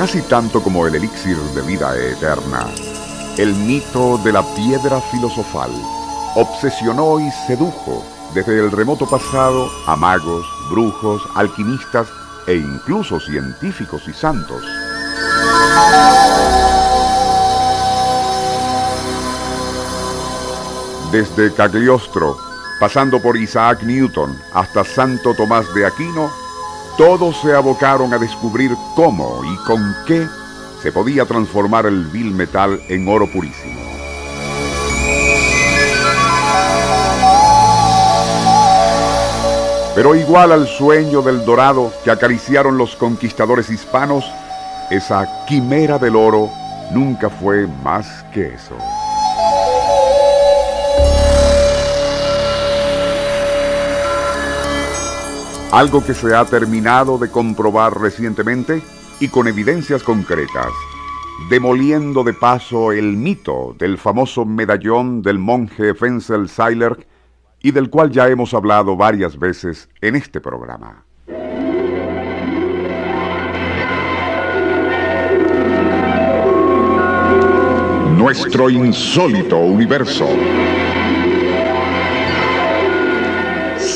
[0.00, 2.66] Casi tanto como el elixir de vida eterna,
[3.36, 5.70] el mito de la piedra filosofal
[6.36, 12.08] obsesionó y sedujo desde el remoto pasado a magos, brujos, alquimistas
[12.46, 14.64] e incluso científicos y santos.
[21.12, 22.38] Desde Cagliostro,
[22.80, 26.30] pasando por Isaac Newton hasta Santo Tomás de Aquino,
[27.00, 30.26] todos se abocaron a descubrir cómo y con qué
[30.82, 33.80] se podía transformar el vil metal en oro purísimo.
[39.94, 44.30] Pero igual al sueño del dorado que acariciaron los conquistadores hispanos,
[44.90, 46.50] esa quimera del oro
[46.90, 48.76] nunca fue más que eso.
[55.72, 58.82] Algo que se ha terminado de comprobar recientemente
[59.20, 60.72] y con evidencias concretas,
[61.48, 67.06] demoliendo de paso el mito del famoso medallón del monje Fensel Seiler
[67.62, 71.04] y del cual ya hemos hablado varias veces en este programa.
[78.16, 80.26] Nuestro insólito universo.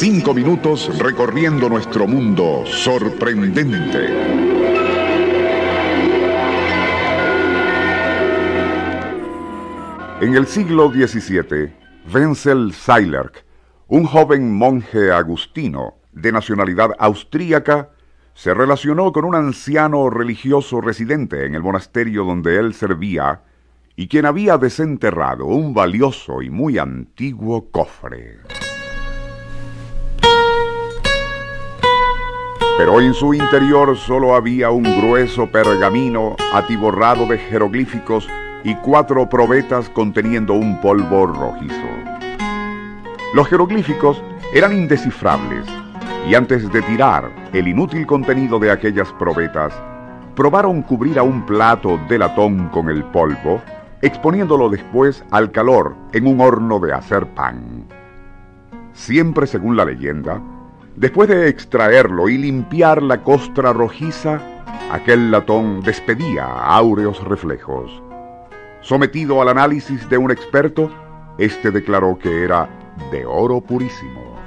[0.06, 4.04] Cinco minutos recorriendo nuestro mundo sorprendente.
[10.20, 11.72] En el siglo XVII,
[12.12, 13.46] Wenzel Seilerk,
[13.88, 17.88] un joven monje agustino de nacionalidad austríaca,
[18.34, 23.40] se relacionó con un anciano religioso residente en el monasterio donde él servía
[23.96, 28.63] y quien había desenterrado un valioso y muy antiguo cofre.
[32.84, 38.28] Pero en su interior solo había un grueso pergamino atiborrado de jeroglíficos
[38.62, 41.88] y cuatro probetas conteniendo un polvo rojizo.
[43.32, 44.22] Los jeroglíficos
[44.52, 45.64] eran indescifrables
[46.28, 49.72] y antes de tirar el inútil contenido de aquellas probetas,
[50.36, 53.62] probaron cubrir a un plato de latón con el polvo,
[54.02, 57.86] exponiéndolo después al calor en un horno de hacer pan.
[58.92, 60.42] Siempre según la leyenda,
[60.96, 64.40] Después de extraerlo y limpiar la costra rojiza,
[64.92, 68.00] aquel latón despedía áureos reflejos.
[68.80, 70.88] Sometido al análisis de un experto,
[71.36, 72.68] este declaró que era
[73.10, 74.38] de oro purísimo.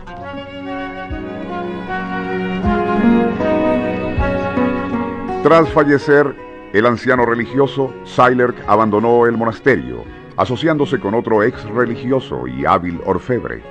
[5.44, 6.34] Tras fallecer,
[6.72, 10.06] el anciano religioso, Seilerk abandonó el monasterio,
[10.38, 13.62] asociándose con otro ex religioso y hábil orfebre,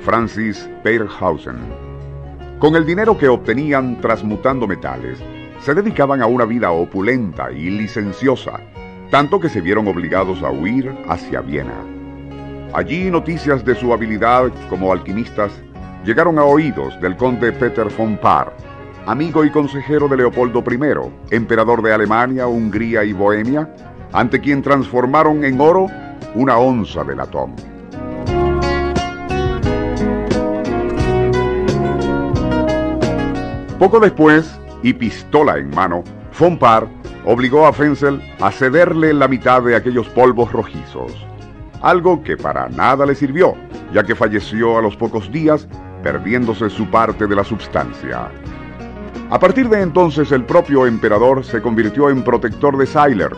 [0.00, 1.93] Francis Peirhausen.
[2.64, 5.18] Con el dinero que obtenían transmutando metales,
[5.60, 8.58] se dedicaban a una vida opulenta y licenciosa,
[9.10, 11.74] tanto que se vieron obligados a huir hacia Viena.
[12.72, 15.52] Allí noticias de su habilidad como alquimistas
[16.06, 18.56] llegaron a oídos del conde Peter von Paar,
[19.04, 23.68] amigo y consejero de Leopoldo I, emperador de Alemania, Hungría y Bohemia,
[24.10, 25.88] ante quien transformaron en oro
[26.34, 27.73] una onza de latón.
[33.84, 36.04] Poco después, y pistola en mano,
[36.38, 36.88] von Paar
[37.26, 41.12] obligó a Fensel a cederle la mitad de aquellos polvos rojizos,
[41.82, 43.54] algo que para nada le sirvió,
[43.92, 45.68] ya que falleció a los pocos días,
[46.02, 48.30] perdiéndose su parte de la substancia.
[49.28, 53.36] A partir de entonces el propio emperador se convirtió en protector de Seiler,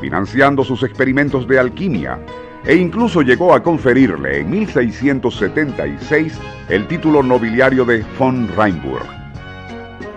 [0.00, 2.16] financiando sus experimentos de alquimia,
[2.64, 6.38] e incluso llegó a conferirle en 1676
[6.68, 8.48] el título nobiliario de von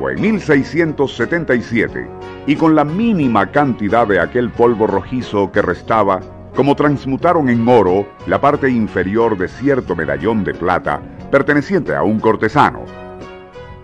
[0.10, 2.08] En 1677
[2.46, 6.20] y con la mínima cantidad de aquel polvo rojizo que restaba,
[6.56, 11.02] como transmutaron en oro la parte inferior de cierto medallón de plata
[11.32, 12.86] perteneciente a un cortesano.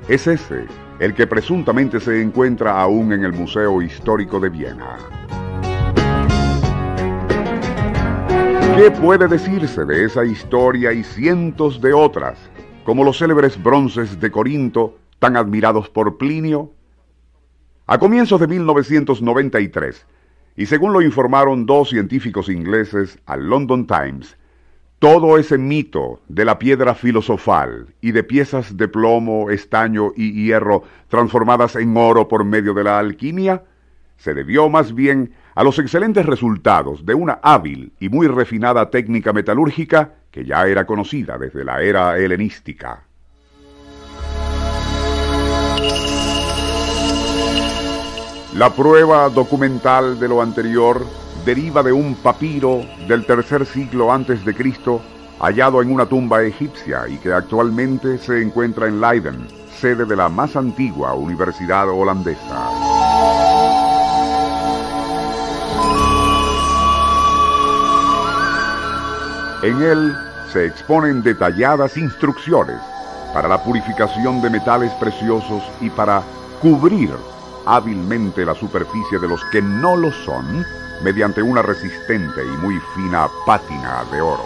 [0.07, 0.66] Es ese
[1.00, 4.98] el que presuntamente se encuentra aún en el Museo Histórico de Viena.
[8.75, 12.38] ¿Qué puede decirse de esa historia y cientos de otras,
[12.83, 16.71] como los célebres bronces de Corinto, tan admirados por Plinio?
[17.88, 20.06] A comienzos de 1993,
[20.56, 24.38] y según lo informaron dos científicos ingleses al London Times,
[25.00, 30.83] todo ese mito de la piedra filosofal y de piezas de plomo, estaño y hierro
[31.07, 33.63] transformadas en oro por medio de la alquimia
[34.19, 39.33] se debió más bien a los excelentes resultados de una hábil y muy refinada técnica
[39.33, 43.06] metalúrgica que ya era conocida desde la era helenística.
[48.60, 51.06] La prueba documental de lo anterior
[51.46, 55.00] deriva de un papiro del tercer siglo antes de Cristo
[55.40, 59.48] hallado en una tumba egipcia y que actualmente se encuentra en Leiden,
[59.80, 62.70] sede de la más antigua universidad holandesa.
[69.64, 70.14] En él
[70.52, 72.82] se exponen detalladas instrucciones
[73.34, 76.22] para la purificación de metales preciosos y para
[76.62, 77.12] cubrir
[77.69, 80.66] hábilmente la superficie de los que no lo son
[81.04, 84.44] mediante una resistente y muy fina pátina de oro.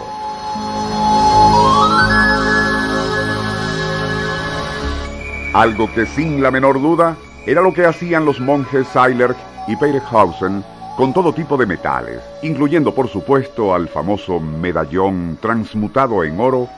[5.54, 7.16] Algo que sin la menor duda
[7.46, 9.34] era lo que hacían los monjes Seiler
[9.68, 10.62] y Peirhausen
[10.96, 16.68] con todo tipo de metales, incluyendo por supuesto al famoso medallón transmutado en oro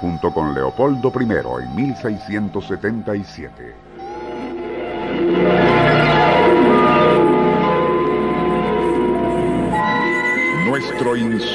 [0.00, 1.24] junto con Leopoldo I
[1.64, 3.95] en 1677.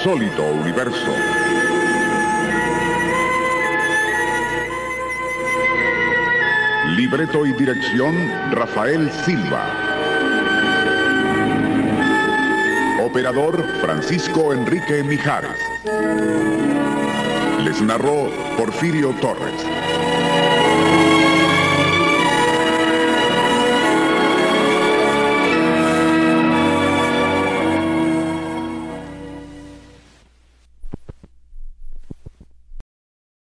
[0.04, 1.14] Insólito universo.
[6.96, 8.16] Libreto y dirección
[8.50, 9.64] Rafael Silva.
[13.04, 15.62] Operador Francisco Enrique Mijares.
[17.64, 19.71] Les narró Porfirio Torres.